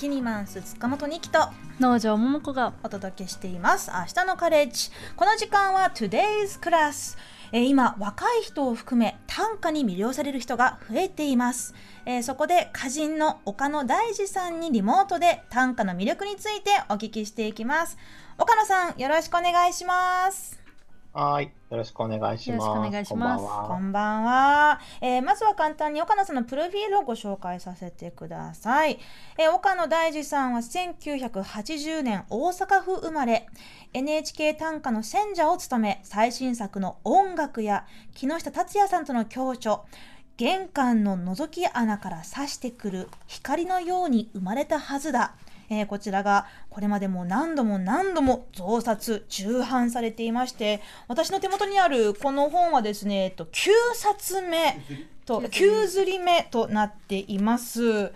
[0.00, 1.40] キニマンス塚本二木と
[1.78, 3.90] 農場桃子がお届けしています。
[3.90, 4.88] 明日のカレッジ。
[5.14, 7.18] この時間は Today's Class
[7.52, 11.74] えー今若い人を含め短歌に魅了される人が増えています、
[12.06, 17.98] えーそこで歌人の岡野大二さんにリモートで短歌の魅力についてお聞きしていきます。
[18.38, 20.59] 岡野さんよろしくお願いします
[21.12, 21.52] はい。
[21.70, 22.66] よろしくお願いします。
[22.66, 23.68] よろしくお願いしますこんばんは。
[23.68, 28.98] こんばんは、えーまずは簡単に岡野さんのプロフィールをご紹介させてください、
[29.38, 33.46] えー岡野大二さんは1980年大阪府生まれ
[33.92, 39.80] NHK 短歌の選者を務め最新作の「音楽」や木下達也さんとの共著
[40.36, 45.34] 玄関の覗き穴から差してくる光のように生まれたはずだ、
[45.70, 54.80] えーこちらがこれまでも何度も何度も増刷重版されていまして私の手元にあるこの本はですね、えっと、9冊目
[55.24, 58.12] と9刷り目となっています。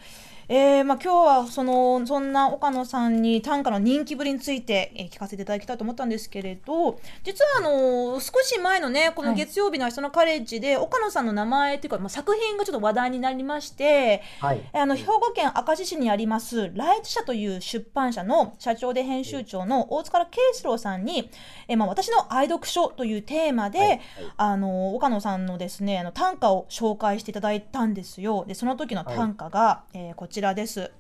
[0.49, 14.61] えーまあ、今日はそのそんな岡野さんに短歌の人気ぶりについて、えー聞かせていただきたいと思ったんですけれど実はあの少し前のねこの月曜日の明日のカレッジで、岡野さんの名前というか、まあ、作品がちょっと話題になりまして、はい。
[14.73, 21.31] あの兵庫県明石市にありますライト社という出版社の社長で編集長の大塚圭一郎さんに、
[21.69, 23.89] えまあ、私の愛読書というテーマで、はい。
[23.89, 24.01] はい。
[24.37, 28.45] あの岡野さんのですねあの短歌を紹介していただいたんですよ。
[28.47, 30.91] でその時の短歌が、えーこちらです。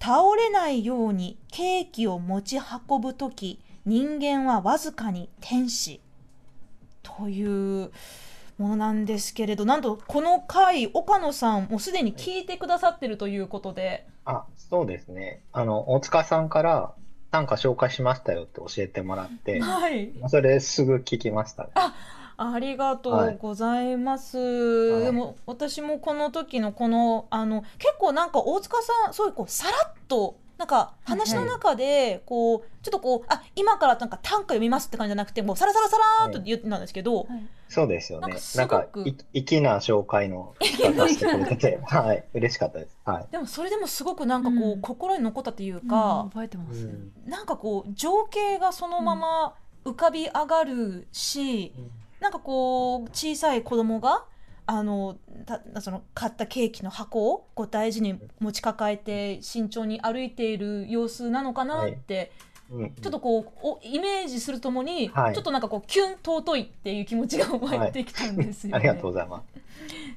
[0.00, 6.00] 倒れないようにケーキを持ち運ぶ時人間はわずかに天使
[7.02, 7.90] という
[8.58, 15.40] ものなんですけれどなんとこの回岡野さんもうすでに聞いてくださってるということで、あ、そうですね。
[15.52, 16.94] あの、大塚さんから
[17.30, 21.70] 短歌紹介しましたよって教えてもらって、はい、それですぐ聞きましたね。
[21.74, 21.94] あ
[22.58, 24.38] りがとうございます。
[24.38, 37.28] いでも私もこの時のこのあの結構なんか大塚さんそういうこうさらっとなんか話の中でこうちょっとこうあ今からなんか短歌読みますって感じじゃなくてもうさらさらさらーっと言ってたんですけど、
[37.68, 38.86] そうですよねなんか。
[39.32, 42.24] 粋な紹介の仕方してくれてて、 はい。
[42.34, 42.98] 嬉しかったです。
[43.04, 43.26] はい。
[43.30, 49.54] でもそれでもすごくなんかこう、うん心に残ったといううんか、覚えてます、うんなんかこう情景がそのまま
[49.84, 51.72] 浮かび上がるし、
[52.20, 54.24] なんかこう小さい子供が
[54.66, 65.34] あのたその買ったケーキの箱をこう大事に持ち抱えて慎重に歩いている様子なのかなって、うんちょっとこうおイメージするともに、はい。
[65.34, 68.76] ちょっとなんかこうキュン尊いっていう気持ちが湧いてきたんですよね。
[68.76, 69.42] ありがとうございま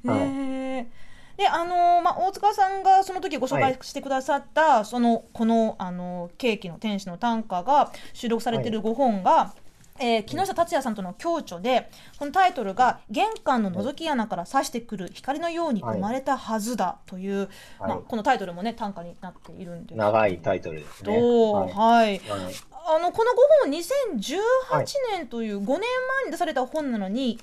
[0.03, 0.07] す。
[0.07, 9.53] はいねえであのーまあ、大塚さんがその時ご紹介してくださった、そのこの、あのーケーキの天使の短歌が収録されている5本が、
[9.99, 17.47] えー木下達也さんとの共著でこのタイトルが「玄関の覗き穴から差してくる光のように生まれたはずだ」という、はい
[17.79, 21.17] まあ、このタイトルもね短歌になっているんです長いタイトルですね。
[21.17, 22.19] はいはい。
[22.19, 25.81] はいあのこの5本2018年という5年
[26.23, 27.37] 前に出された本なのにい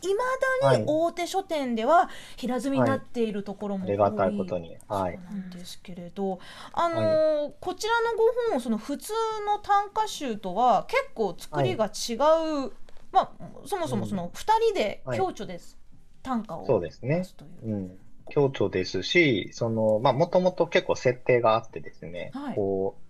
[0.62, 4.76] まだに大手書店では平積みになっているところも多い、ありがたいことに。
[4.88, 5.12] はい。
[5.14, 6.38] そうなんですけれど、
[6.72, 9.12] あのーこちらの5本その普通
[9.46, 12.72] の短歌集とは結構作りが違う、
[13.12, 13.30] まあ
[13.66, 15.78] そもそもその2人で共著です、
[16.22, 16.66] 短歌を。
[16.66, 17.26] そうですね。
[17.64, 17.70] う。
[17.70, 17.74] う。
[17.74, 17.98] ん、
[18.30, 22.54] 強調ですし、その、まあ、もともと結構設定があってですね、はい。
[22.54, 23.07] こう、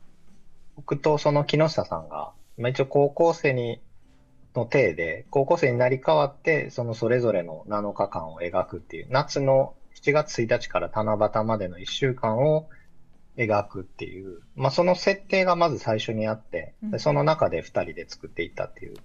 [0.78, 3.80] 僕とその木下さんが、まあ、一応高校生に、
[4.54, 12.68] の体で、高校生になり変わって、そのそれぞれの7日間を描くっていう、夏の7月1日から七夕までの1週間を
[13.36, 18.96] 描くっていう、まあ、その設定がまず最初にあって、うんでその中で2人で作っていったっていう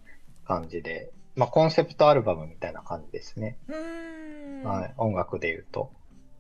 [0.45, 3.57] 感じで、まあ、コンセプトアルバムみたいな感じですね。
[4.63, 5.91] はい、音楽で言うと。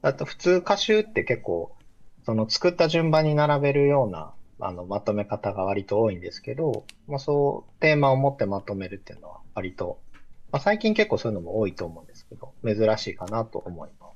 [0.03, 1.75] あと普通歌集って結構、
[2.23, 4.33] その作った順番に並べるような
[4.67, 9.99] あのまとめ方が割と多いんですけど、まあ、そうテーマを持ってまとめるっていうのは割と、
[10.51, 14.13] まあ、最近結構そういうのも多いと思うんですけど、珍しいかなと思います。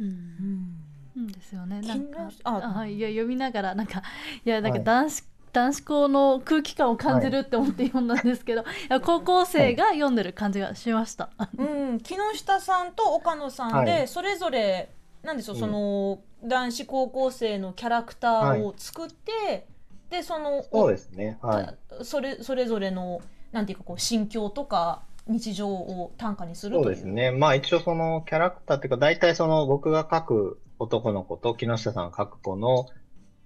[0.00, 0.06] うん。
[0.06, 0.90] うん。
[1.16, 1.80] うんですよね。
[1.80, 4.02] なんかあいいや読みながらなんか
[4.44, 4.84] いやなんかはい。
[4.84, 11.30] 男子、男子校の空気感を感じるって思って読んだんですけど、い、や高校生が読んでる感じがしました。
[11.58, 14.08] うん、木下さんと岡野さんで、はい。
[14.08, 14.90] それぞれ
[15.22, 15.60] なんでしょう、うん。
[15.60, 19.66] その男子高校生のキャラクターを作って、
[20.10, 21.38] でそのそうですね。
[21.40, 22.04] はい。
[22.04, 23.20] それそれぞれの
[23.52, 27.30] なんていうかこう心境とか日常を短歌にするそうですね。
[27.30, 32.86] まあ一応そのキャラクターっていうか、大体その僕が書く男の子と木下さんが書く子の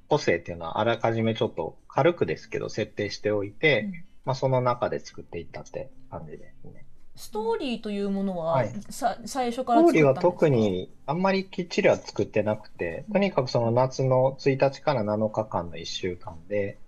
[0.09, 6.84] 個性っていうのはあらかじめちょっと軽くですけど設定しておいて、うんまあその中で作っていったって感じですね。
[7.17, 9.75] ストーリーというものは、はいさ最初スか？
[9.75, 16.79] らトーリーは特にあんまりきっちりは作ってなくて、とにかくその夏の1日から7日間の1週間で、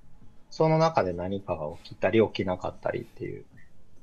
[0.51, 3.45] その中で何かが起きたり起きなかったりっていう、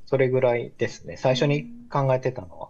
[0.05, 1.17] それぐらいですね。
[1.17, 2.69] 最初に考えてたのは。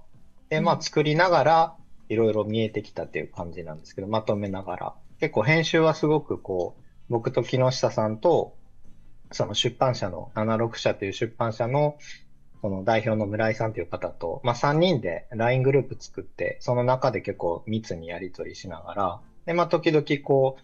[0.50, 1.76] で、まあ作りながら
[2.10, 4.94] いろいろ見えてきたっていう感じなんですけど、まとめながら。
[5.20, 8.56] 結構編集はすごくこう、僕と木下さんと、
[9.32, 11.98] その出版社の76社という出版社の
[12.63, 20.56] その代表の村井さんという方と、まあ、3人で LINE グループ作って、その中で結構密にやり取りしながら、で、まあ、時々こ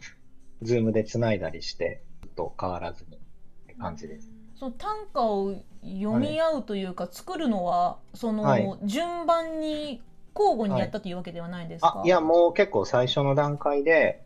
[0.62, 2.01] う、ズームで繋いだりして、
[2.38, 3.19] と変わらずにっ
[3.68, 4.31] て感じです。
[4.56, 5.54] その短歌を
[5.84, 8.78] 読み合うというか、作るのはその、はい。
[8.86, 10.02] 順番に
[10.34, 14.24] 交互にやったというわけではないんですか、あ、いや、もう結構最初の段階で、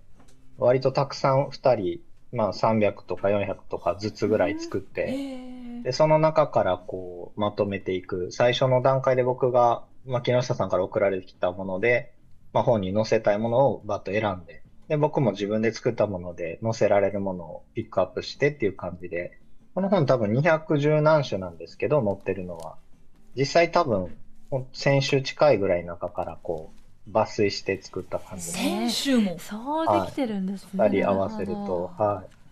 [0.59, 2.01] 割とたくさん2人、
[2.33, 5.52] まあ、300とか400とかずつぐらい作って、へー
[5.83, 8.31] で、その中からこう、まとめていく。
[8.31, 12.13] 最初の段階で僕が、まあ、木下さんから送られてきたもので、
[12.53, 19.39] まあ、本に載せたいものをバッと選んで、で、僕も自分で作ったもので載せられるものをピックアップしてっていう感じで、
[19.75, 22.75] この本多分210何種なんですけど、載ってるのは。
[23.36, 24.15] 実際多分、
[24.51, 26.71] ほん1000種近いぐらいの中からこ
[27.07, 30.83] う、抜粋して作った感じで、先週もそうできてるんですね。
[30.83, 32.42] 2人合わせると、はい。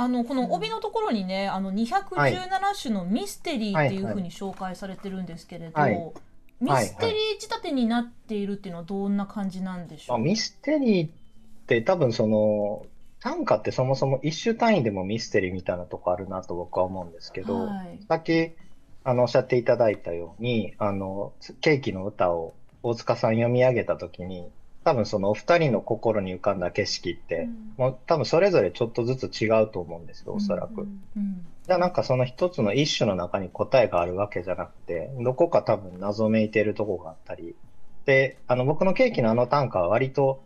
[0.00, 2.48] あのこの帯のところにねあの217
[2.80, 6.12] 種のミステリーっていうふうに紹介されてるんですけれど、はい。
[6.60, 11.10] ミステリー仕立てになっているっていうのはどんな感じなんでしょう、まあ、ミステリーっ
[11.66, 12.84] て多分その、
[13.20, 17.98] 短歌ってそもそも一種単位でもミステリーみたいなとこあるなと僕は思うんですけど、はい。
[18.06, 18.52] さっき
[19.04, 21.32] あのおっしゃっていただいたように、あの、
[21.62, 22.52] ケーキの歌を
[22.82, 24.46] 大塚さん読み上げたときに、
[24.84, 30.82] 多分そのお二人の心に浮かんだ景色って、もう多分それぞれちょっとずつ違うと思うんですよ、おそらく。
[30.82, 37.54] うんじゃあなんかその一つの一種の中に答えがあるわけじゃなくて、どこか多分謎めいてるとこがあったり、
[38.06, 40.42] で、あの僕のケーキのあの短歌は割と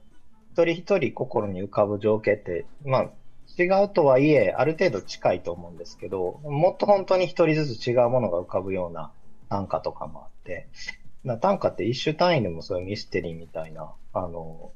[0.53, 3.11] 一人一人心に浮かぶ情景って、まあ
[3.57, 9.11] 違うとはいえある程度近いと思うんですけど、もっと本当に一人ずつ違うものが浮かぶような
[9.49, 10.69] 短歌とかもあって、
[11.25, 14.73] な短歌って一種単位でもそういうミステリーみたいな、あの、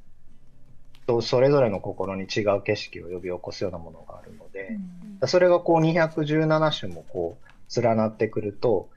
[1.09, 4.79] とそれぞれの心に違う景色を呼び起こすようなものがあるので、
[5.27, 8.91] それがこう217種もこう連なってくると、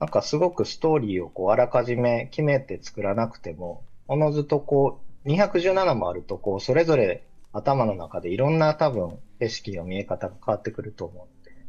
[0.00, 11.66] なんかすごくストーリーをこうあらかじめ決めて作らなくても、おのずとこう217もあるとこうそれぞれ頭の中でいろんな多分景色の見え方が変わってくると思うので、ま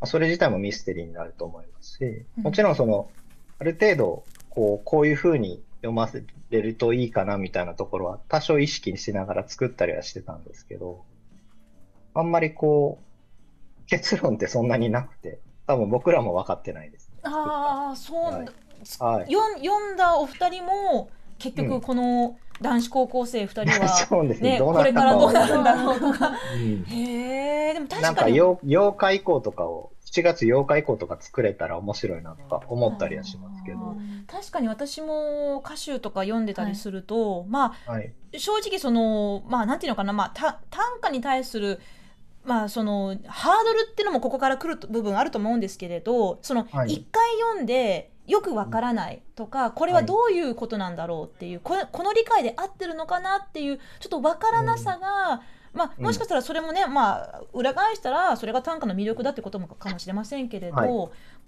[0.00, 3.08] あそれ自体もミステリーになると思いますし、もちろんその、
[3.60, 4.24] ある程度
[4.58, 11.04] こうこういう風に読ませれるといいかなみたいなところは多少意識しながら作ったりはしてたんですけど、
[12.12, 15.38] あんまりこう、結論ってそんなになくて、
[15.68, 17.08] 多分僕らも分かってないです。
[17.22, 18.48] ああそう、はい。
[18.98, 19.30] はい。
[19.30, 21.08] よん読んだお二人も
[21.38, 21.80] 結局うん。
[21.80, 24.34] この男子高校生二人は、 ね。
[24.40, 26.32] ね、どうこれからどうなるんだうろうとか。
[26.56, 26.84] うん。
[26.84, 33.96] へえでも確なんかかに8、8日以降とかを、7月8日以降とか作れたら面白いなとか思ったりはしますけあど。
[34.26, 38.12] 確かに私も歌集とか読んでたりすると、まはい。
[38.34, 41.80] あ正直そのまあなんていうのかな、まあ、た短歌に対する
[42.44, 47.06] まあそのハードルっていうのもここから来る部分あると思うんですけれどその一、はい。
[47.10, 55.40] 回読んでよくわからないとかこれはどういうことなんだろうっていうこれこの理解で合ってるのかなっていうちょっとわからなさが、
[55.78, 60.88] まあ、うんもしかしたらそれもね、まあ、裏返したらそれが短歌の魅力だってこともかもしれませんけれど、はい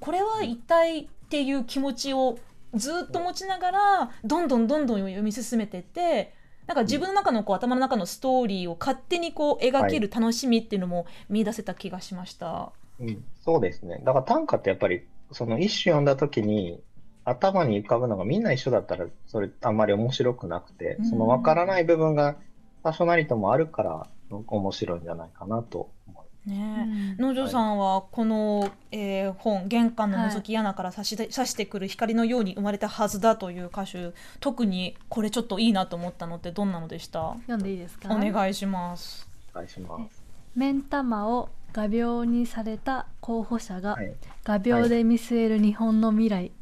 [0.01, 2.39] これは一体っていう気持ちを
[2.75, 6.33] ずっと持ちながらどんどんどんどん読み進めていって
[6.67, 12.73] なんか自分の中のこう頭の中のストーリーを勝手にこう描ける楽しみっていうのも見出せた気がしました。
[13.01, 14.01] うん、そうですね。
[14.05, 16.81] だから短歌ってやっぱり、その一首読んだ時に、
[17.25, 22.37] 頭に浮かぶのがみんな一緒だったら、それあんまり面白くなくてうん、その分からない部分が
[22.83, 24.07] 多少なりともあるから、
[24.47, 26.49] 面白いんじゃないかなと思います。
[26.49, 37.35] ね農場さんはこの、えー本「玄関の覗き穴から差しで差してくる光のように生まれたはずだ」という歌集特にこれちょっといいなと思ったのってどんなのでした？
[37.43, 38.09] 読んでいいですか？
[38.15, 39.29] お願いします。
[39.53, 40.23] お願いします。
[40.55, 44.13] 目ん玉を画鋲にされた候補者がはい。
[44.43, 46.53] 画鋲で見据える日本の未来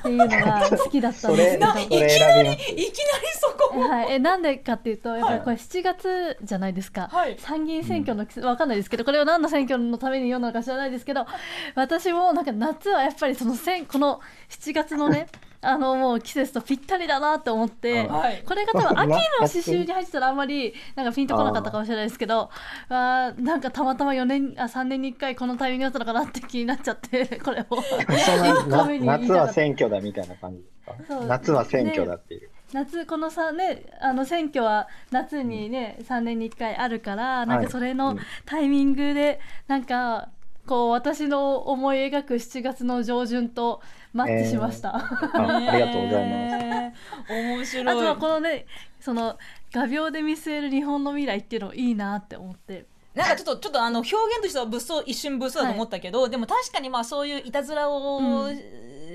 [0.00, 1.66] っていうのが好きだったんですけど。
[1.72, 1.80] それ選びます。
[1.80, 2.92] いきなり
[3.34, 5.44] そこえはい、えなんでかっていうとやっぱりはい。
[5.44, 7.36] これ7月じゃないですか、はい。
[7.38, 11.26] 参議院選挙の季節わかんないですけどこれは何の選挙のために読んだのか知らないですけど
[11.74, 15.28] 私もなんか夏はやっぱりその選この7月のね
[15.62, 18.42] あのもう季節とぴったりだなって思って、はい。
[18.46, 19.16] これが多分秋の
[19.48, 22.50] 刺繍に入ってたらあんまりなんかピンとこなかったかもしれないですけど
[22.88, 27.76] あーなんかたまたま4年あ3年に1回このタイミングだったのかなって気になっちゃってこれを
[29.02, 30.62] 夏は選挙だみたいな感じ。
[30.98, 32.48] ですか夏は選挙だっていう。
[32.72, 38.20] 夏このさねあの選挙は夏にね、3年に1回あるからなんかそれのうん。
[38.46, 40.28] タイミングでなんか
[40.66, 44.96] こう私の思い描く7月の上旬とマッチしました。
[44.96, 46.56] あありがとうございます。
[46.56, 46.94] ね
[47.28, 47.88] え面白い。
[47.88, 48.66] あとはこのね
[49.00, 49.38] その
[49.72, 52.86] 画鋲で見据える日本の未来っていうのいいなって思って。
[53.14, 58.56] なんかちょっとちょっとあの表現としては物騒一瞬物騒だと思ったけど、でも確かにまあそういういたずらを、うん。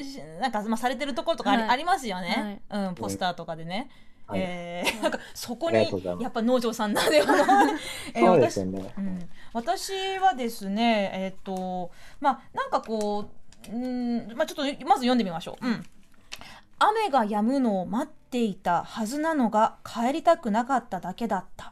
[0.03, 1.71] しなんかまあされてるところとかあり,、はい。
[1.71, 3.89] ありますよね、うん、ポスターとかでね。
[4.27, 4.39] はい。
[4.41, 5.77] えーなんかそこに
[6.19, 7.33] やっぱ農場さんならではの、
[8.13, 8.93] え ーそうですよね。
[8.97, 15.67] うん、私はですねえっ、とまあなんかこううんまあちょっとまず読んでみましょう。
[15.67, 15.85] うん
[16.77, 21.71] 雨が止むのを待っていたはずなのが帰りたくなかっただけだった。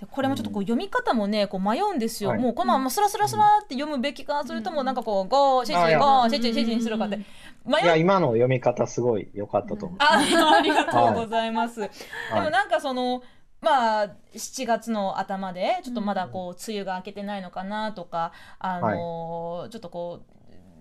[0.00, 7.18] でこれもちょっとこう読み方もねこう迷うんですよ、はいもうこのままスラスラスラって読むべきかそれともなんかこうゴーシェチあいやゴーシェチシェチにするかって
[7.64, 9.98] 迷いや、今の読み方すごい良かったと思う。
[10.00, 10.18] あ
[10.58, 11.80] ありがとうございます。
[11.80, 11.90] で
[12.34, 13.22] もなんかその
[13.60, 20.33] まあ7月の頭でちょっとまだこう梅雨が明けてないのかなとか、あのーちょっとこう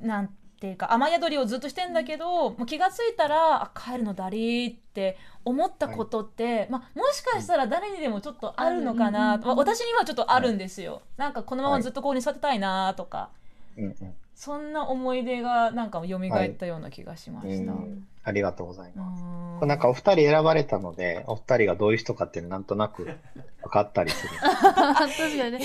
[0.04, 0.30] なん
[0.60, 11.02] ていうか雨宿りをずっとしてんだけどもう気がついたらあ帰るのだりーって思ったことって、まあ、もしかしたら誰にでもちょっとあるのかな、まあ私にはちょっとあるんですよ。
[11.18, 13.30] なんかこのままずっとここに座ってたいなとか、
[13.78, 13.96] うんうん。
[14.36, 17.74] そんな思い出がなんか蘇ったような気がしました。
[17.74, 19.22] うんありがとうございます。
[19.22, 19.56] うん。
[19.60, 23.04] これなんかお二人選ばれたので、お二人がどういう人かっていうのなんとなく
[23.64, 24.34] 分かったりする。
[24.42, 25.60] 確かにね。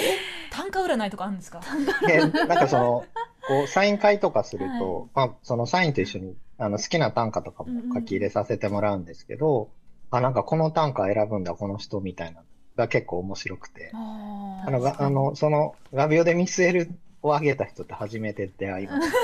[0.51, 1.61] 短歌占いとかあるんですか？
[2.07, 3.05] で、なんかその、
[3.47, 9.71] こう、サイン会とかすると、まあ、そのサインと一緒に、あの、好きな短歌とかも書き入れさせてもらうんですけど、
[10.11, 12.47] あ、なんかこの短歌選ぶんだ、この人みたいなの
[12.77, 16.91] が結構面白くて、ああの、があの、その、画鋲で見据える
[17.23, 19.17] をあげた人って初めて出会いました。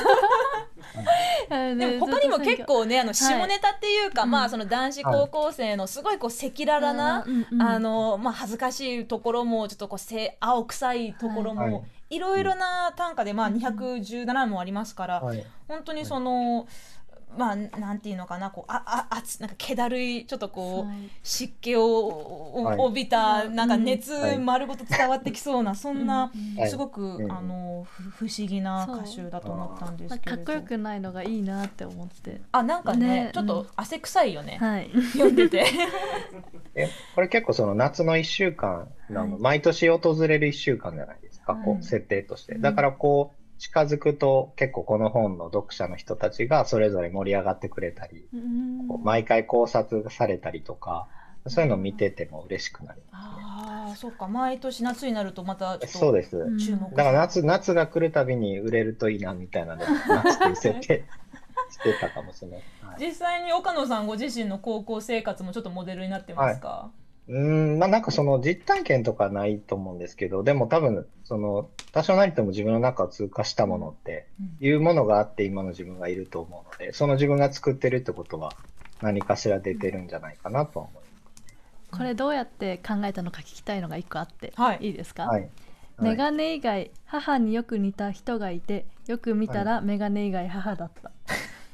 [1.48, 4.30] ででも他にも結構ねあの下ネタっていうか、うん。
[4.30, 7.24] まあその男子高校生のすごいこう赤裸々な、
[7.60, 11.70] あのまあ恥ずかしいところもちょっとこうせ青臭いところはい。
[11.70, 15.44] も、い、ろいろな短歌でまあ217もありますから、はい。
[15.68, 16.66] 本当にその、
[17.36, 22.78] まあなんていうのかなこうあああつなんか気だるいちょっとこう、湿気をはい。
[22.78, 23.84] 帯びた、なんかうん。
[23.84, 26.70] 熱はい丸ごと伝わってきそうな、そんな、はい。
[26.70, 32.40] すごく、うんあのふ不思議な歌集だと思ったんですけれどかっこよくないのがいいなって思って。
[32.52, 33.30] あなんかねね。
[33.34, 34.90] ちょっと汗臭いよね、はい。
[35.12, 35.64] 読んでて。
[36.74, 38.88] え、これ結構その夏の一週間
[39.38, 41.80] 毎年訪れる一週間じゃないですか、こはい。
[41.80, 42.54] う、設定として。
[42.54, 48.26] うんだからこう、近づくと結構この本の読者の人たちがそれぞれ盛り上がってくれたり、
[48.88, 51.06] こう毎回考察されたりとか、
[51.46, 53.42] そういうのを見てても嬉しくなりますね。
[53.44, 56.36] ああそっか毎年夏になるとまたそうです。
[56.36, 61.04] うん注目だから夏、夏が来るたびに売れるといいなみたいなので、 夏っていう設定
[61.70, 62.58] してたかもしれない。
[62.58, 62.64] はい
[62.98, 66.92] 実際に岡野さんご自身の高校生活もちょっとモデルになってますか、
[67.28, 74.26] うーん、まあなんかその実体験とかないと思うんですけど、でも多分、その、多少なりとも自分の中を通過したものって
[74.60, 78.52] いうものがあって今の自分がいると思うので、その自分が作ってるってことは
[79.00, 81.04] 何かしら出てるんじゃないかなとは思い
[81.96, 85.36] これどうやって考えたのか聞きたいのが一個あって、はいいいですか、ます。
[85.36, 85.50] はい。
[86.00, 91.13] メガネ以外母によく似た人がいてよく見たらメガネ以外母だった。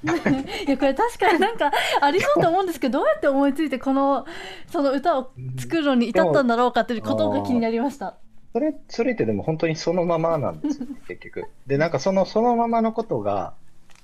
[0.67, 4.27] いやこれ確かになんかありそうと思うんですけどどうやって思いついてこの
[4.69, 8.17] その歌を作るのに至ったんだろうかっていうことが気になりました。
[8.53, 11.45] それ、それってでも本当にそのままなんですよね、 結局。
[11.69, 13.55] で、なんかその、そのままのことが、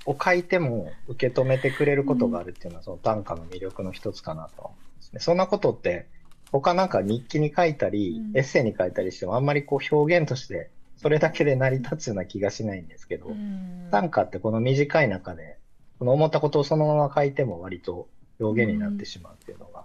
[0.04, 4.70] を書いても受け止めてくれることがあるっていうのは、その短歌の魅力の一つかなと
[5.16, 5.20] ね。
[5.20, 6.06] そんなことって、
[6.52, 15.58] 他なんか日記に書いたり、うんエッセイに書いたりしても、あんまりこう表現として、それだけで成り立つような気がしないんですけど、うん短歌ってこの短い中で、
[15.98, 19.84] この思ったことをそのまま書いても割と表現になってしまうっていうのが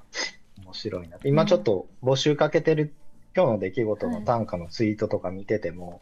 [0.64, 1.18] 面白いな。
[1.24, 2.94] 今ちょっと募集かけてる
[3.36, 6.02] 今日の出来事の短歌のツイートとか見てても、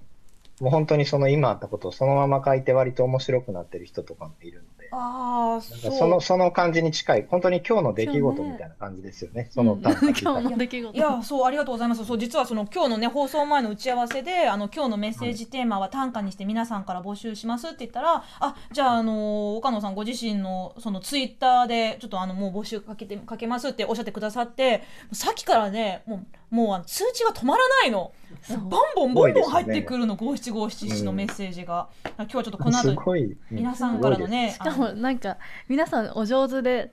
[0.59, 5.91] もう本当にその今あったことをそのまま書いて割と面白くなってる人とかもいるので、あそう。
[5.91, 9.49] その、その感じに近い、本当に今日の出来事みたいな感じですよね。
[9.51, 10.97] その短歌自体 今日の出来事。
[10.97, 12.05] いやそうありがとうございます。
[12.05, 28.11] そう実はその今日のね放送前の打ち合わせであの今日のメッセージテーマは短歌にして皆さんから募集しますって言ったらあじゃああの岡野さんご自身のそのツイッターでちょっとあのもう募集かけてかけますっておっしゃってくださってさっきからねもうもうあの通知が止まらないの。
[28.49, 31.89] バンボンボンボン入ってくるの五七五七七のメッセージが。
[32.17, 32.95] 今日はちょっとこの後。
[33.51, 35.37] 皆さんからのね、しかもなんか
[35.67, 36.91] 皆さんお上手で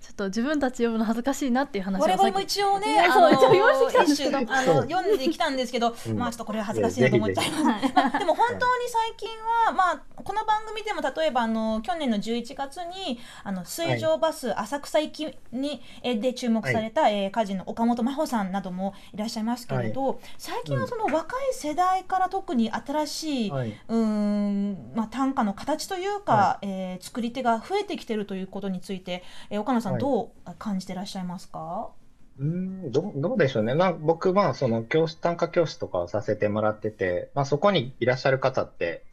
[0.00, 4.38] ちょっと自分たち読むの恥ずかしいなっていう話を我々も一応ね、ねあの一応用意してきた。
[4.38, 6.18] んですけどあの読んできたんですけど、うん。
[6.18, 7.62] まあちょっとこれは恥ずかしいなと思っちゃいます。
[7.94, 9.28] まあでも本当に最近
[9.66, 23.70] は、まあこの番組でも例えばあの去年の11月にあの水上バス浅草行きに、えで注目された、えー歌人の岡本真帆さんなどもいらっしゃいますけれど、最近はその若い世代から特に新しい、はい。
[23.88, 30.02] うーんまあ、短歌の形というか、はえー作り手が増えてきてるということについて、えー岡野さん、はい。
[30.02, 31.90] どう感じてらっしゃいますか、
[32.38, 32.44] うー
[32.88, 33.74] ん、どう、どうでしょうね。
[33.74, 39.04] まあ、僕、まあ、その教室、短歌教室とかをさせてもらってて、まあ、そこにいらっしゃる方って、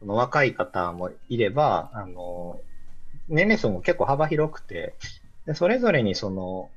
[0.00, 2.60] その若い方もいれば、あの、
[3.28, 4.96] 年齢層も結構幅広くて、
[5.46, 6.70] でそれぞれにその、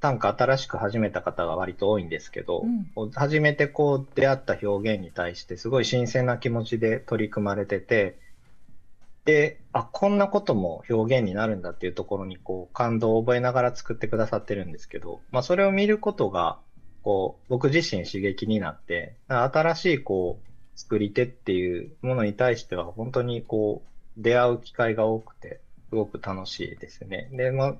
[0.00, 3.10] 短歌新しく始めた方が割と多いんですけど、うん。
[3.14, 8.18] 初めてこう出会った表現に対してすごい新鮮な気持ちで取り組まれてて、
[9.26, 16.58] で、あ、こんなことも表現になるんだっていうところにこう感動を覚えながら作ってくださってるんですけど、まあそれを見ることが、
[17.02, 23.82] こう僕自身刺激になって、新しいこう作り手っていうものに対しては本当にこ
[24.16, 27.28] う出会う機会が多くて、すごく楽しいですね。
[27.32, 27.74] で、まあ、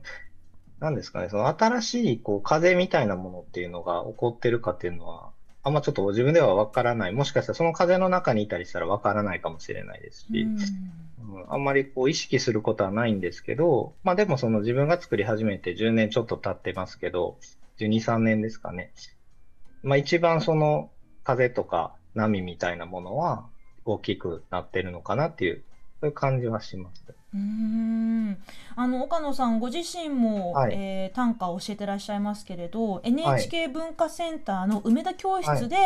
[0.81, 5.31] なんですかね、その新しいこう風みたいなものっていうのが起こってるかっていうのは、
[5.67, 7.13] あんまちょっと自分ではわからない。
[7.13, 10.67] もしかしたらその風の中にいたりしたらわからないかもしれないですし、うんうん
[11.49, 17.37] あんまりこう意識することはないんですけど、まあでもその自分が作り始めて10年ちょっと経ってますけど、
[17.79, 18.93] 12、3年ですかね。
[19.83, 20.89] まあ一番その
[21.25, 23.45] 風とか波みたいなものは
[23.85, 25.65] 大きくなってるのかなっていう、
[26.01, 27.05] そういう感じはします。
[27.37, 28.39] うーん。
[28.79, 30.75] あの岡野さんご自身も、はい。
[30.75, 35.77] えー短歌を教えてらっしゃいますけれど NHK 文化センターの梅田教室で、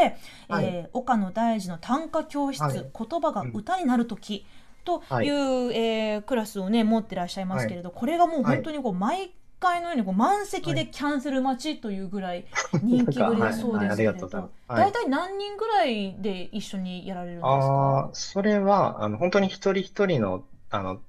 [0.48, 0.64] はい。
[0.64, 2.74] えー岡野大二の短歌教室、はい。
[2.74, 4.44] 言葉が歌になる時
[4.84, 5.26] という、はい。
[5.28, 12.46] えークラスをね持ってらっしゃいますけれど、これがもう本当にこう毎回のようにこう満席でキャンセル待ちというぐらい
[12.82, 14.26] 人気ぶりだそうですけれど
[14.68, 17.98] 大体何人ぐらいで一緒にやられるんですあか？
[18.06, 21.00] あ、それは、あの、本当に一人一人の、あの、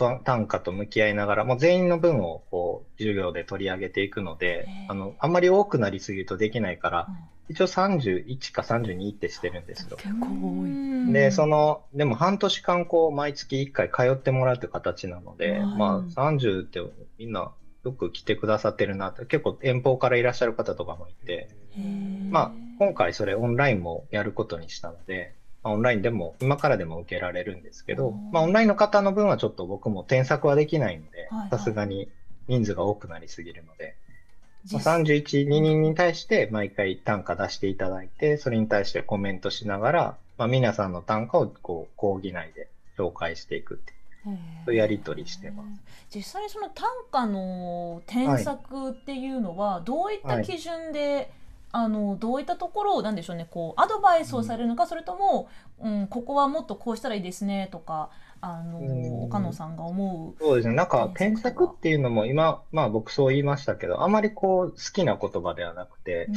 [0.00, 7.14] と短歌と向き合いながら、もう全員の分を、こう、授業で取り上げていくのであの、あんまり多くなりすぎるとできないからうん、
[7.48, 9.96] 一応31か32ってしてるんですよ。
[9.96, 10.26] 結構
[10.60, 10.70] 多い。
[10.70, 10.72] う
[11.08, 11.12] ん。
[11.12, 15.60] で、その、でも半年間、こう、毎月1回通ってもらうという形なので、はい。
[15.60, 16.80] まあ、30って
[17.18, 17.52] みんな
[17.84, 21.48] よく来てくださってるなって、結構遠方からいらっしゃる方とかもいて、
[22.30, 32.08] まあ、今回それオンラインもやることにしたので、まあオンラインでも、今からでも受けられるんですけどまあ、オンラインの方の分はちょっと僕も添削はできないのでさすがに
[32.48, 33.94] 人数が多くなりすぎるので、
[34.72, 42.68] まあ、実際31、2人に対して毎回単価出していただいて、それに対してコメントしながら、まあ、皆さんの単価をこう講義内で
[42.98, 44.00] 紹介していくっていう。
[44.66, 45.80] そういうやり取りしてます。
[46.14, 51.30] 実際にその短歌の添削っていうのはどういった基準で、
[51.72, 55.48] あのどういったところをなんでしょうねこうアドバイスをされるのか、それとも、
[55.80, 60.42] うん、ここはもっとこうしたらいいですねとかあの、うん岡野さんが思う。
[60.42, 60.74] そうですね。
[60.74, 66.34] なんか、添添削とか削っていうのも今、まあ僕そう言いましたけど、あまりこう好きな言葉ではなくて、うん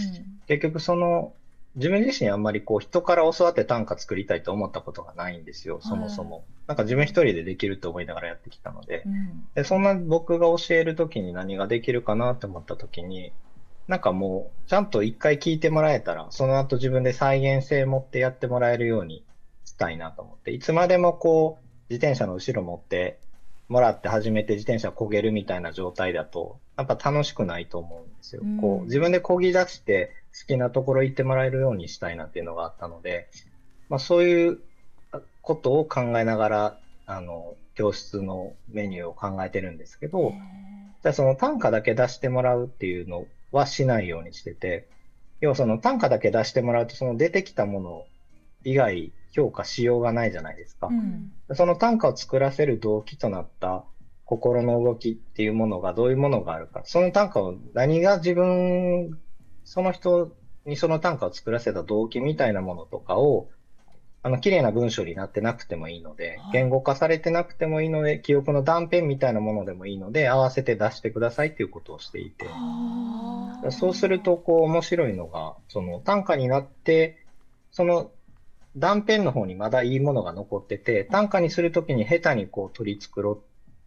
[0.47, 1.33] 結局その、
[1.75, 6.43] 自分自身あんまりこう人から教わって短歌作りたいと思ったことがないんですよ、そもそも。
[6.67, 9.09] なんか自分一人でできると思いながらやってきたのでう。
[9.09, 13.31] んで、そんな僕が教えるときに何ができるかなって思ったときに、
[13.87, 19.25] なんかもう、ちゃんと一回聞いてもらえたら、その後自分で再現性持ってやってもらえるように
[19.65, 23.19] したいなと思って、いつまでもこう、自転車の後ろ持って
[23.67, 28.41] もらって初めて自転車焦げるみたいな状態だと、やっぱ楽しくないと思うんですよ。
[28.43, 28.57] うん。
[28.57, 33.29] こう、自分で漕ぎ出して好きなところ行ってもらえるようにしたいなっていうのがあったので、
[33.89, 34.59] まあそういう
[35.41, 40.31] ことを考えながら、あの、教室のメニューを考えてるんですけど、
[41.03, 44.87] じゃあその単価だけ出してもらうっていうのはしないようにしてて、
[45.39, 48.05] 要はその単価だけ出してもらうと、その出てきたもの
[48.63, 50.87] 以外評価しようがないじゃないですか。
[50.87, 53.83] うんその単価を作らせる動機となった
[54.25, 56.81] 心の動きっていうものがどういうものがあるか。
[56.85, 59.19] その単価を何が自分、
[59.63, 60.35] その人
[60.65, 63.49] にその単価を作らせた動機みたいなものとかを、
[64.23, 72.45] あの、綺麗な文章になってなくてもいいのではい、言語化されてなくてもいいので、記憶の断片みたいなものでもいいので、合わせて出してくださいっていうことをしていて。
[72.45, 73.71] はあ。
[73.71, 77.17] そうすると、こう、面白いのが、その短歌になって、
[77.71, 78.11] その
[78.75, 83.37] 断片の方にまだいいものが残ってて、短歌にするときに下手にこう取り繕っ、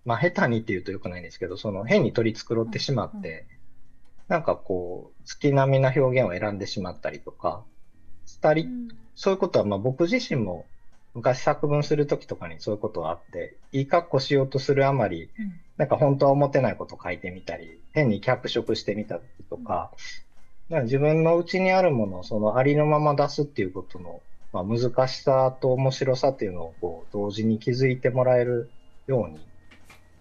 [0.04, 3.46] まあ下手にって言うと良くないんですけど、その変に取り繕ってしまって、
[4.28, 7.64] なんかこう、月並みな表現を選んでしまったりとか、
[8.26, 8.68] したり、
[9.16, 10.66] そういうことは、まあ僕自身も
[11.14, 15.60] 昔作文するときとかにそういうことがあって、いい格好しようとするあまり、うん。
[15.78, 19.90] なんか本当は思ってないこと書いてみたり、変に脚色してみたりとか、
[20.68, 24.20] だから自分の内にあるものをそのありのまま出すっていうことの、
[24.52, 28.70] まあ、難しさと面白さっていうのをこう同時に気づいてもらえる
[29.06, 29.38] ように、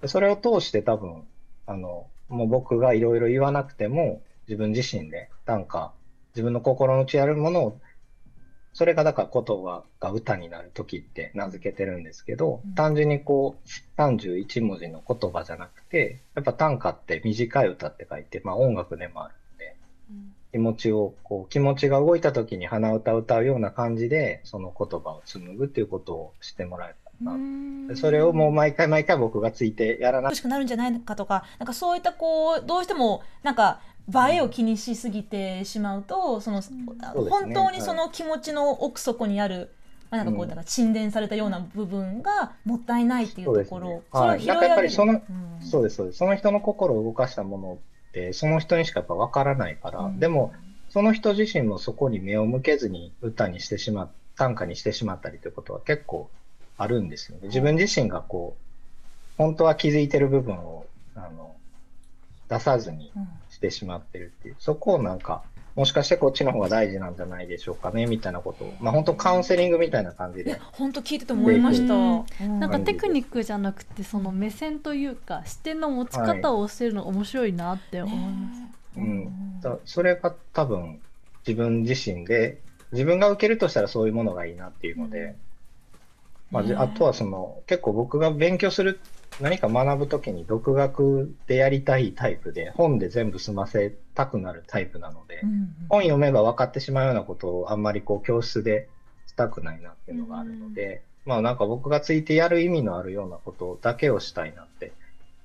[0.02, 1.24] でそれを通して多分、
[1.66, 5.92] あの、もう僕がいろいろ言わなくても、自分自身で短歌、
[6.36, 7.80] 自分の心の内にあるものを
[8.76, 12.76] それがだから言葉が歌になる時って名付けてるんですけど、うん。
[12.76, 19.78] 単純にこう31文字の言葉じゃなくて、やっぱ短歌って短い歌って書いて、まあ音楽でもあるので、
[20.52, 27.88] 気持ちを、こう気持ちが動いた時に鼻歌を歌うような感じで、その言葉を紡ぐっていうことをしてもらえたらな。
[27.88, 37.54] でそれをもう毎回毎回僕がついてやらなくなるんじゃないかとかなんかそういったこうどうしてもなんか映えを気にしすぎてしまうとその、そうですね。
[37.54, 39.70] 本当にその気持ちの奥底にある、
[40.12, 40.50] まあ、なんかこううん。
[40.50, 44.54] だから沈殿されたような部分がもったいないっていうところ、そうですね。
[44.54, 44.68] はい。
[44.68, 45.22] やっぱりそのうん。
[45.62, 46.20] そうです、そうです。
[46.20, 50.20] その人の心を動かしたものって、その人にしかやっぱ分からないから、うん。
[50.20, 50.54] でも、
[50.90, 56.30] その人自身もそこに目を向けずに歌にしてしまっ、短歌にしてしまったりということは結構
[56.78, 57.48] あるんですよね。
[57.48, 58.62] 自分自身がこう、
[59.38, 61.56] 本当は気づいてる部分を、あの、
[62.50, 65.44] 出さずにうんしてしまってるっていう、そこをなんか、
[65.76, 70.60] もしかしてこっちの方が大事なんじゃないでしょうかね、みたいなことを、まあ本当カウンセリングみたいな感じで。
[70.74, 71.96] 本当聞いてて思いました、
[72.48, 78.62] なんかテクニックじゃなくてその目線というか視点の持ち方を教えるの面白いなって思います。
[78.62, 81.02] ねうん、だそれが多分
[81.46, 82.62] 自分自身で
[82.94, 85.36] 自分が受けるとしたらそういうものがいいなっていうので、
[86.56, 89.02] まあ、あとはその結構僕が勉強する
[89.42, 98.88] 何か学ぶときに独学でやりたいタイプで本で全部済ませたくなるタイプなので、うん本読めば分かってしまうようなことをあんまりこう教室で
[99.28, 104.94] したくないなっていうのがあるので、まあなんか僕がついてやる意味のあるようなことだけをしたいなって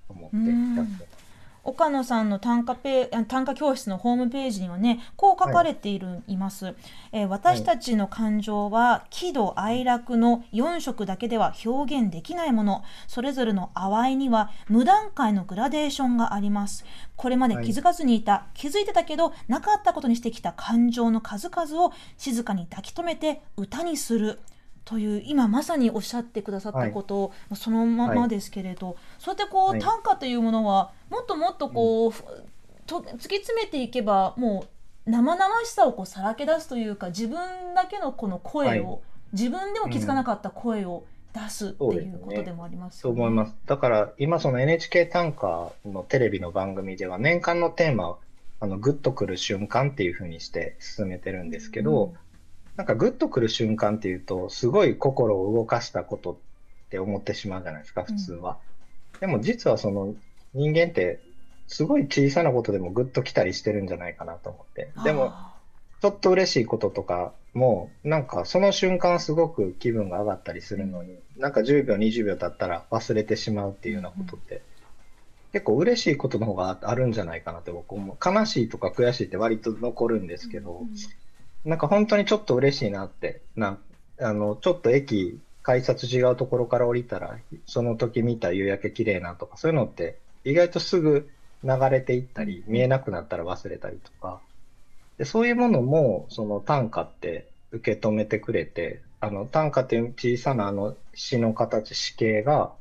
[0.09, 1.20] 思ってやってます。
[1.65, 6.75] 岡野さんの短歌ペあ短歌教室のホームページにはねこう書かれている、い、ます、
[7.13, 12.85] えー私たちの感情は喜怒哀楽の4色だけでは表現できないもの。
[13.07, 16.85] それぞれの淡いには無段階のグラデーションがあります。
[17.17, 24.39] これまで気づかずにいた、気づいてたけどなかったことにしてきた感情の数々を静かに抱き留めて歌にする
[24.91, 29.81] という今まさにおっしゃってくださったことを、そのままですけれど、そうやってこう、はい。
[29.81, 32.25] 短歌というものはもっともっとこう、ふ
[32.87, 34.67] と突き詰めていけばも
[35.07, 37.39] う生々しさをこうさらけ出すというか自分
[37.77, 39.01] だけのこの声を、はい。
[39.33, 43.13] 自分でも気づかなかった声を出すっていうことでもありますそう。
[43.13, 43.55] 思います。
[43.67, 48.19] だから今その NHK 短歌のテレビの番組では年間のテーマを
[48.59, 52.15] あのグッとくる瞬間っていう風にして進めてるんですけど、うん
[52.81, 56.37] なんかグッとくる瞬間っていうとすごい心を動かしたことっ
[56.89, 58.57] て思ってしまうじゃないですか普通は。
[59.21, 60.15] でも実はその
[60.55, 61.21] 人間って
[61.67, 64.89] すごい小さなことでもグッときたりしてるんじゃないかなと思って。
[65.05, 65.51] でもあ
[66.01, 74.63] ちょっと嬉しいこととかも、なんかその瞬間すごく気分が上がったりするのに、なんか10秒、20秒経ったら忘れてしまうっていうようなことって、
[75.53, 78.17] 結構嬉しいことの方があるんじゃないかなって僕思う。
[78.25, 80.87] 悲しいとか悔しいって割と残るんですけど、
[81.65, 83.85] なんか本当にちょっと嬉しいなって、なん
[84.21, 91.29] あの、ちょっと駅、改札違うところから降りたら、その時見た夕焼け綺麗なとか、そういうのって意外とすぐ
[91.63, 94.41] 流れていったり、見えなくなったら忘れたりとか、
[95.19, 102.73] でそういうものも、その短歌って受け止めてくれて、あの、短歌っていう小さなあの詩の形、詩形が、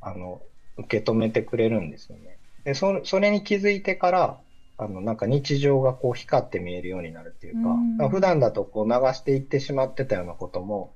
[0.00, 0.40] あの、
[0.78, 2.38] 受け止めてくれるんですよね。
[2.64, 4.40] で、そそれに気づいてから、
[4.78, 8.08] あの、なんか日常がこう光って見えるようになるっていうか、うん。
[8.10, 10.92] 普段だとこう流していってしまってたようなことも、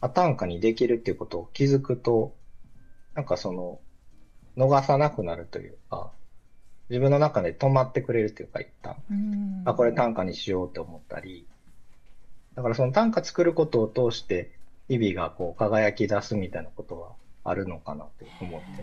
[0.00, 2.34] あ短歌にできるっていうことを気づくと、
[3.14, 3.80] なんかその、
[4.56, 6.10] 逃さなくなるというか、
[6.88, 8.96] 自分の中で止まってくれるっていうか、一旦。
[9.10, 9.62] うん。
[9.64, 11.46] あ、これ短歌にしようって思ったり、
[12.54, 14.50] だからその短歌作ることを通して、
[14.88, 17.12] 日々がこう輝き出すみたいなことは
[17.44, 18.82] あるのかなって思って。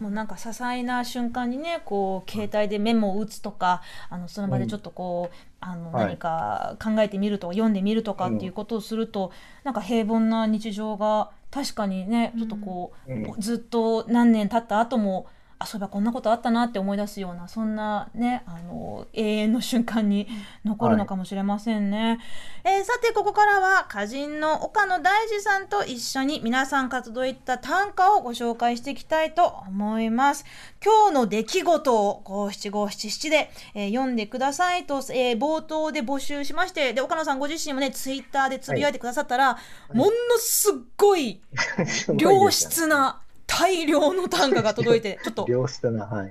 [0.00, 6.06] もうなんか些細な瞬間にねこう携帯でメモを打つとかあのその場でちょっとこう、あのはい。
[6.06, 9.32] 何か考えてみるとか読んでみるとかっていうことをすると、
[9.64, 13.34] なんか平凡な日常が確かにねちょっとこう、うん。
[13.40, 15.26] ずっと何年経った後も
[15.62, 20.26] あそういえばこんなことあったなって思い出すようなそんなねあの永遠の瞬間に
[20.64, 22.18] 残るのかもしれませんね、
[22.64, 30.44] えーさてここからは歌人の岡野大二さんと一緒に皆さんから届いた短歌をご紹介していきたいと思います。
[30.84, 39.58] 今日の出来事を五七五七七で、えー読んでくださいと、えー冒頭で募集しましてで岡野さんご自身もねツイッターでつぶやいてくださったら、
[39.92, 41.40] ものすっごい
[42.18, 43.21] 良質な
[43.58, 45.46] 大量の短歌が届いて ちょっと。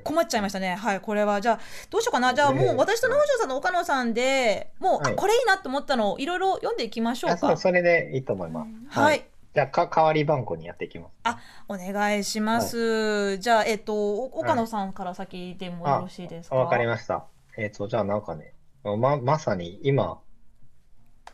[0.03, 0.75] 困っちゃいましたね。
[0.75, 1.41] はいこれは。
[1.41, 2.33] じゃあどうしようかな。
[2.33, 5.13] じゃあもう私と農場さんの岡野さんでもう、はい。
[5.13, 7.33] あこれいいなと思ったのをいろいろ読んでいきましょうか。
[7.35, 8.99] あそう、それでいいと思います。
[8.99, 9.25] はい。
[9.53, 11.11] じゃあ、か、代わり番号にやっていきます。
[11.67, 16.55] お願いします、じゃあえっとお岡野さんから先でもよろしいですか？
[16.55, 17.25] わかりました。
[17.57, 18.53] えっ、と、じゃあなんかね、
[18.83, 20.19] ま、まさに今、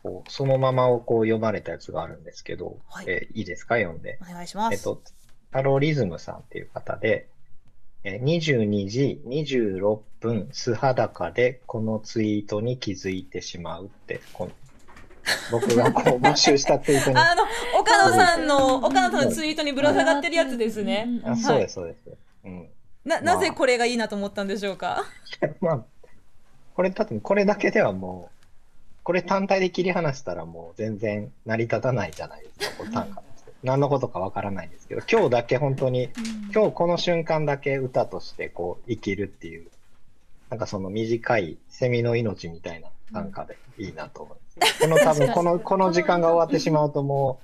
[0.02, 3.04] こうそのままをこう読まれたやつがあるんですけど、はい。
[3.08, 3.76] えーいいですか？
[3.76, 4.18] 読んで。
[4.28, 5.00] お願いします、えっと、
[5.50, 7.28] タロリズムさんっていう方で、
[8.04, 14.20] えー22時26分素裸でこのツイートに気づいてしまうって、
[15.50, 17.16] 僕がこう募集したツイートに。
[17.16, 17.44] あの
[17.78, 22.10] 岡野さんの岡野さんのツイートにぶら下がってるやつですね、あそうです、そうです。
[22.44, 22.68] うん。
[23.04, 25.04] ななぜこれがいいなと思ったんでしょうか、
[25.60, 25.84] まあ、
[26.74, 28.38] これ多分これだけではもう、
[29.02, 33.27] これ単体で切り離したらもう全然成り立たないじゃないですか、これ短歌として。
[33.62, 36.10] 何のことかわからないんですけど、今日だけ本当に、
[36.54, 39.68] 今日この瞬間だけ歌としてこう生きるっていう、
[40.50, 44.88] なんかその短いセミの命みたいな短歌でいいなと思うんですよ。
[44.88, 47.40] この多分この、この時間が終わってしまうとも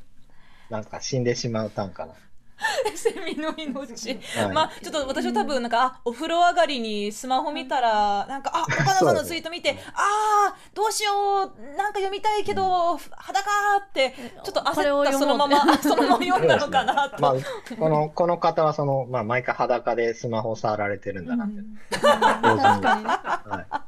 [0.71, 2.15] う、なんか死んでしまう短歌な。
[2.95, 4.19] セミの命。
[4.37, 4.53] はい。
[4.53, 11.13] まあちょっと私は多分なんかあお風呂上がりにスマホ見たらなんかあ岡野さんのツイート見てああどうしよ
[11.43, 17.35] うなんか読みたいけど裸ってちょっと焦ったそのまま そのまま読んだのかなと、まあ、
[17.79, 21.63] この、この方はその、まあ、毎回裸でスマホを触られてるんだなって。
[21.91, 23.85] 確かにはい。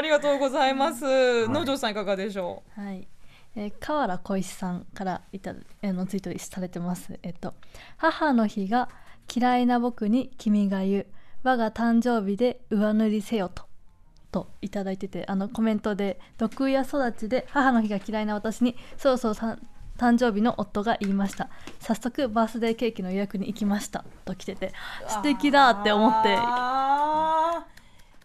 [0.02, 1.48] りがとうございます、い。
[1.48, 3.06] 農場さんいかがでしょはい、
[3.56, 5.54] えー、河原小石さんからいたあ
[5.92, 7.18] のツイートされてます。
[7.22, 7.54] えっと
[7.96, 8.88] 母の日が
[9.34, 11.06] 嫌いな僕に君が言う
[11.42, 13.70] 我が誕生日で上塗りせよと。
[14.32, 19.66] といただいててあのコメントで毒親育ちで母の日が嫌いな私にそろそろさん
[20.00, 24.72] 誕生日の夫が言いました早速バースデーケーキの予約に行きましたと来てて
[25.06, 26.38] 素敵だって思って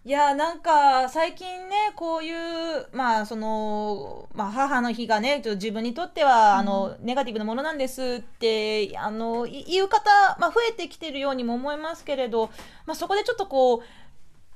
[0.06, 12.52] いやなんか最近ねこういうまあその、まあ、母の日がねちょっと自分にとっては、あのネガティブなものなんですってあのい言う方、まあ、増えてきてるようにも思いますけれど、
[12.86, 13.82] まあ、そこでちょっとこう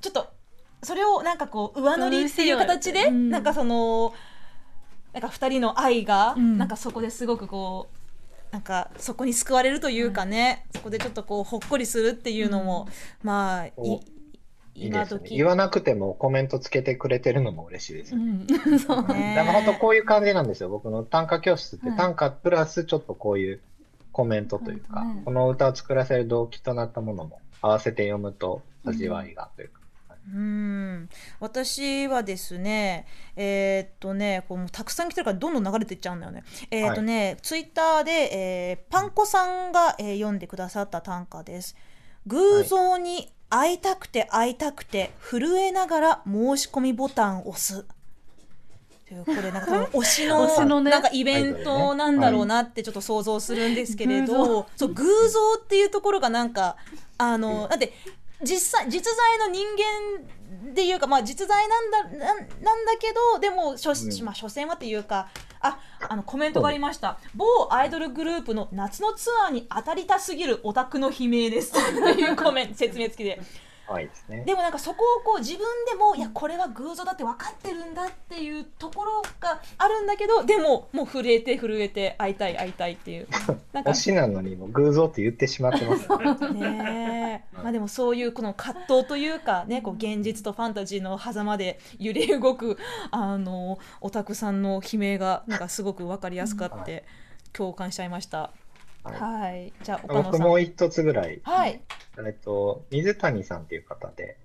[0.02, 0.28] ちょっと
[0.84, 3.30] それをなんかこう上塗りっていう形で、うん。
[3.30, 4.14] なんかその
[5.14, 6.58] なんか2人の愛が、うん。
[6.60, 7.90] なんかそこですごくこ
[8.52, 12.88] うなんかそこに救われるというかね、そこでちょっとこうほっこりするっていうのも、
[13.24, 14.00] まあいお
[14.84, 15.22] いいですね。
[15.30, 18.26] 言わなくてもコメントつけてくれてるのも嬉しいですうね。
[18.34, 18.48] ん。
[18.80, 19.36] そうね。
[19.36, 20.70] だから本当こういう感じなんですよ。
[20.70, 21.98] 僕の短歌教室ってはい。
[21.98, 23.60] 短歌プラスちょっとこういう
[24.12, 29.80] コメントというか、はいこの歌を作らせる動機となったものも合わせて読むと味わいがというか。
[30.32, 31.10] うん。
[31.39, 36.44] 私はですねえーっとねこうたくさん来てるからどんどん流れていっちゃうんだよね。
[36.70, 41.76] えーっとね、ツイッターで、えーパンコさんが、えー読んでくださった短歌です
[42.27, 47.86] 偶像に会いたくて会いたくて震えながら申し込みボタンを押す。
[49.08, 50.91] というこれなんか推しの 推しのね。
[50.91, 56.77] なんかイベントなんだろうなってちょっっと想像するんですけれど、偶そう偶像っていうところがなんか
[57.17, 57.91] あのだって
[58.43, 64.23] 実際実在の人間っていうかまあ実在なんだなんなんだけどでも所,、うん。
[64.25, 65.29] まあ、所詮はっていうか
[65.62, 67.19] ああのコメントがありました。
[67.36, 71.74] 某アイドルグループの夏のツアーに当たりたすぎるオタクの悲鳴です。
[71.74, 73.41] というコメント説明付きで。
[73.89, 74.43] はいですね。
[74.45, 83.28] でもなんかそこをこう自分でもいやこれは偶像だって分かってるんだっていうところがあるんだけどでももう震えて震えて会いたい会いたいっていう
[83.73, 86.08] なんか推しなのにもう偶像って言ってしまってます、
[86.54, 87.45] ね。
[87.54, 92.78] まあでもそういうこの葛藤というかねこう現実とファンタジーの狭間で揺れ動く
[93.12, 97.06] あのオタクさんの悲鳴がなんかすごく分かりやすかって
[97.54, 98.52] 共感しちゃいました。
[99.04, 100.40] はいはい、じゃあ僕。
[100.40, 101.82] もう一つぐらい、はい。
[102.18, 104.38] えっと、水谷さんっていう方で、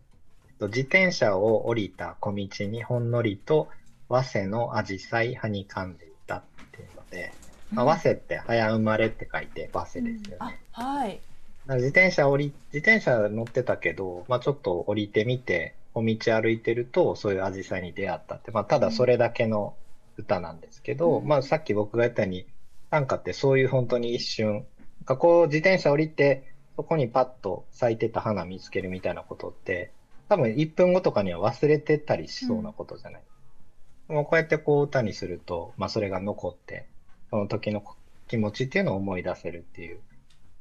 [0.48, 3.68] えっと、自転車を降りた小道にほんのりと
[4.08, 7.32] 早生のアジサイはにかんでいたっていうので、
[7.72, 10.60] まあ、早生って早生まれって書いて早生ですよあね。
[10.72, 11.10] はい。
[11.10, 11.20] だか
[11.66, 19.74] ら自転車降り、自転車乗ってたけど、まあちょっと降りてみて、小道歩いてると、そういうアジサイに出会ったって、まあただそれだけの
[20.16, 22.46] 歌なんですけど、うんまあさっき僕が言ったように、
[22.94, 24.64] 短歌ってそういう本当に一瞬、
[25.04, 29.90] こう自転車降りて、そこにパッと咲いてた花見つけるみたいなことって、
[30.28, 33.22] 多分1分後とかには忘れてたりしそうなことじゃない？
[34.06, 36.86] でもこうやってこう歌にすると、まあそれが残って、
[37.30, 37.82] その時の
[38.28, 39.98] 気持ちっていうのを思い出せるっていう、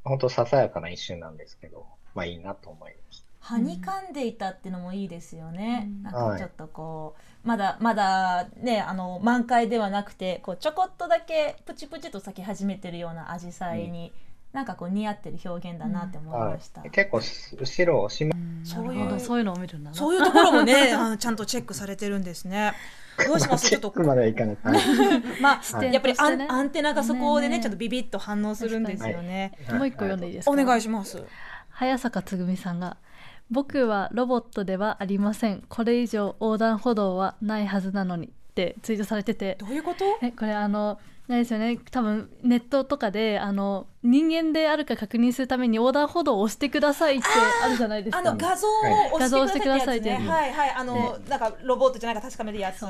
[0.04, 3.23] 本当ささやかな一瞬なんですけど、まあいいなと思いました。
[3.46, 6.04] はにかんでいたっていうのもいいですよね、うん。
[6.04, 14.14] なんかちょっとこう、まだまだねあの満開ではなくてこうちょこっとだけプチプチと咲き始めてるような紫陽花に、
[14.54, 16.90] なんかこう似合ってる表現だなって思いはました、い。
[16.90, 19.96] 結構し後ろをしま、そういうなるほどそういうのを見るんだな。
[19.96, 22.72] そういうところもね あのちゃんとチェックされてるんですね。
[23.28, 23.68] どうします？
[23.70, 23.94] ちょっと。
[24.04, 24.58] まではいかない。
[24.64, 25.42] はい。
[25.42, 30.52] まあ、視やっぱりアン,、アンテナがそこでねちゃんとビビッと反応するんですよね、もう一個読んでいいですか？
[30.52, 31.24] お願いします。
[31.70, 32.98] 早坂つぐみさんが
[33.54, 35.64] 「僕はロボットではありません。
[35.70, 39.56] これ以上横断歩道はないはずなのに」ってツイートされてて。
[39.60, 40.04] どういうこと？
[40.22, 41.78] えこれあの何ですよね。
[41.90, 47.26] 多分ネットとかであの人間であるか確認するために横断歩道を押してくださいって
[47.64, 48.20] あるじゃないですか。
[48.20, 48.72] あの画像を
[49.16, 50.26] 押してくださいってやつね。
[50.28, 50.72] 画はいはい。
[50.72, 52.86] あのなんかロボットじゃないか確かめるやつ。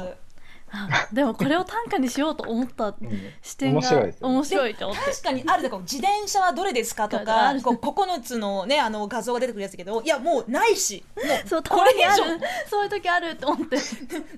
[1.13, 3.33] でもこれを短歌にしようと思ったうん。
[3.41, 5.11] 視点が面白い面白いと思って。
[5.11, 7.61] 確かにあるでこう自転車はどれですかと あかる。
[7.61, 11.03] こう9つのねあの画像が出てくるやつだけどいやもうないし。
[11.15, 12.23] もうそうたこれにある。
[12.23, 13.77] 上そういう時あると思って、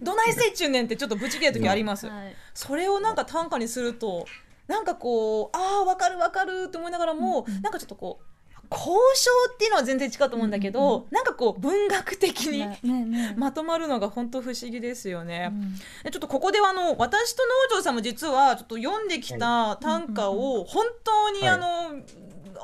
[0.02, 2.08] どないせいちゅうねんってちょっとブチ切れる時あります。
[2.08, 2.36] はい。
[2.54, 4.26] それをなんか短歌にすると
[4.68, 8.35] なんかこうああわかるわかるって思いながらも、なんかちょっとこう
[8.78, 13.34] 交渉っていうのは全然違うと思うんだけど、なんかこう文学的にねねね。
[13.38, 15.50] まとまるのが本当不思議ですよね。
[15.52, 15.76] うん。
[16.04, 21.50] でちょっとここではあの私と農場さんも実はちょっと読んできた短歌を本当にはい。
[21.50, 21.96] あの、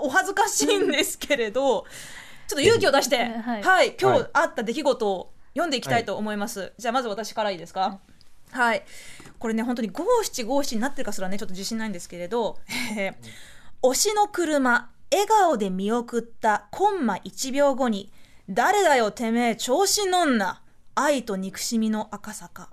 [0.01, 1.85] お恥ずかしいんですけれど、
[2.47, 3.89] ちょっと勇気を出して、ははい。
[3.89, 4.19] い、今はい。
[4.23, 6.73] 日あった出来事を読んでいきたいと思います。
[6.77, 7.99] じゃあまず私からいいですか？
[8.51, 8.83] はい、
[9.39, 12.57] これね本当に五七五七になってるかすらねちょっと自信ないんですけれど、
[12.97, 13.13] えー
[13.83, 18.11] 推しの車笑顔で見送ったコンマ1秒後に
[18.49, 20.61] 誰だよてめえ調子乗んな。
[20.93, 22.69] 愛と憎しみの赤坂。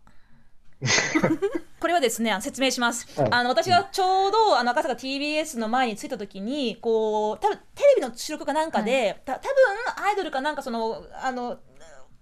[1.81, 11.59] これはですね説明します、はいあの私がちょうどあの赤坂 TBS の前に着いた時にこう多分テレビの収録かなんかで、た多分アイドルかなんかそのあの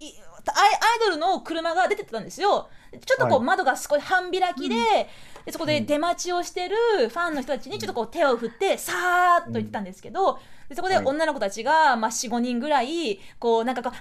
[0.01, 0.15] いアイ
[0.51, 2.69] アイドルの車が出てたんですよ。
[3.05, 3.47] ちょっとこうはい。
[3.47, 5.09] 窓が少し半開きで,、
[5.47, 6.77] でそこで出待ちをしてる
[7.09, 11.05] ファンの人たちにちょっとこう手を振ってさーっと言ってたんですけど、でそこではい。
[11.07, 13.99] 女の子たちが、まあ、45人ぐらいこうなんかこう「あー!」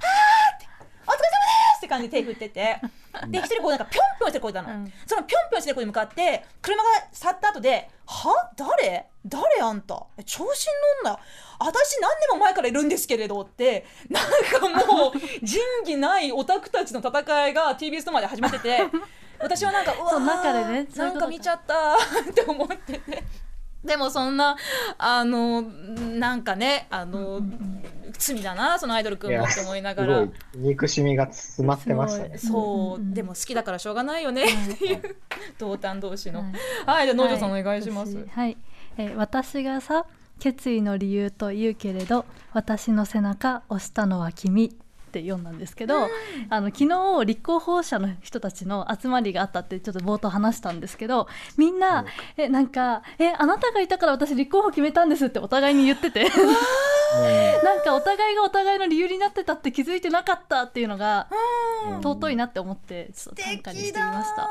[0.58, 0.66] って
[1.08, 1.28] 「お疲れ様で
[1.76, 2.82] す!」って感じで手振ってて
[3.28, 4.94] で一人こうなんかぴょんぴょんしてる子いたの、うん。
[5.06, 8.52] そのぴょんぴょんしてる子に向かって車が去った後で「は？
[8.58, 9.06] 誰？
[9.28, 10.04] 誰あんた？
[10.18, 10.74] え調子に
[11.06, 11.20] 乗んな
[11.60, 15.12] 私何年も前からいるんですけれど」ってなんかもう
[15.46, 18.80] 仁義ないオタクたちの戦いが TBS の前で始まってて
[19.40, 21.94] 私はなんか うわ中でねなんか見ちゃった
[22.30, 23.24] って思ってて。
[23.84, 24.58] でもそんな
[24.98, 27.40] あのなんかねあの、
[28.18, 30.20] 罪だなそのアイドルくんもって思いながら。
[30.22, 32.38] すごい憎しみが詰まってましたね。
[32.40, 35.18] そう、でも好きだからしょうがないよねっていう。
[35.60, 36.42] 同担同士の。
[36.42, 36.52] はい。
[36.86, 38.58] はい、じゃあ農場さんお願いします、はい、はい。
[38.98, 40.08] えー私がさ
[40.40, 44.76] 決意の理由と言うけれど私の背中押したのは君
[45.20, 46.10] って読んだんですけど、
[46.50, 52.06] あの昨日立候補者の人たちの集まりがあったってちょっと冒頭話したんですけどみんな、うん
[52.38, 56.30] えなんかえあなたがいたから私立候補決めたんですってお互いに言ってて。
[57.64, 61.28] なんかお互いがお互いの理由になってたって気づいてなかったっていうのが
[61.88, 61.98] うん。
[62.02, 64.50] 尊いなって思ってちょっと短歌にしてみました。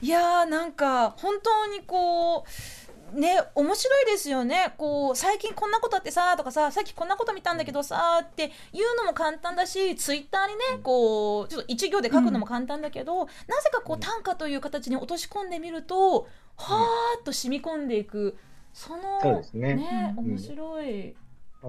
[0.00, 4.74] いやーなんか本当にこうね面白いですよね。
[4.78, 18.36] こう最近こんなことあってさとかささっきこんなこと見たんだけどさって言うのも簡単だしツイッターにねこうちょっと一行で書くのも簡単だけど、なぜかこう短歌という形に落とし込んでみるとはーっと染み込んでいく。
[18.72, 19.74] そのそうですね。
[19.74, 20.30] ねうん。
[20.30, 21.16] 面白い。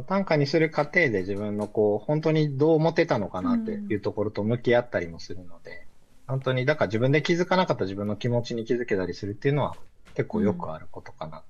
[0.06, 5.88] 短歌にする過程で自分のこう、本当にどう思ってたのかなっていうところと向き合ったりもするので、
[6.28, 9.76] 本当に、だから自分で気づかなかった自分の気持ちに気づけたりするっていうのは
[10.16, 11.44] 結構よくあることかな。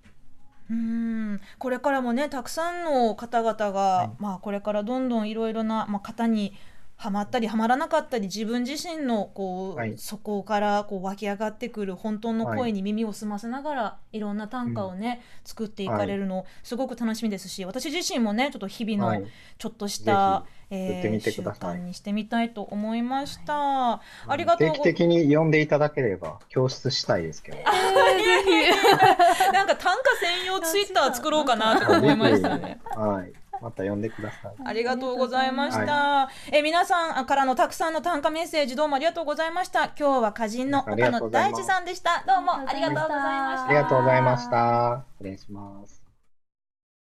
[0.69, 1.41] うん。
[1.57, 4.11] これからもねたくさんの方々が、はい。
[4.19, 6.53] まあ、これからどんどんいろいろな、まあ、方に
[7.01, 19.25] はまったりはまらなかったり自分自身のこう、はいそこからこう湧き上がってくる本当の声に耳を澄ませながら、い、ろんな短歌をね、作っていかれるのすごく楽しみですし私自身もねちょっと日々のはい。
[19.57, 23.93] ちょっとした、ぜえ作ってみて習慣にしてみたいと思いました。
[23.93, 24.01] あ
[24.35, 27.57] りがとうご定期的に読んでいただければ教室したいですけど。
[29.53, 32.79] なんか短歌専用ツイッター作ろうかなと思いましたね。
[32.95, 33.33] はい。
[33.61, 34.53] また読んでください。
[34.65, 36.29] ありがとうございました。
[36.51, 39.85] え皆さんからのたくさんの短歌メッセージどうもありがとうございました。
[39.85, 42.23] 今日は歌人の岡野大地さんでした。
[42.27, 43.65] どうもありがとうございました。
[43.65, 45.05] ありがとうございました。
[45.17, 45.98] 失礼します。